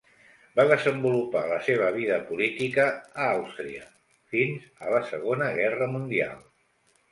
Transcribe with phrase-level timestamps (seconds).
[0.59, 3.85] Va desenvolupar la seva vida política a Àustria
[4.35, 6.45] fins a la Segona Guerra Mundial.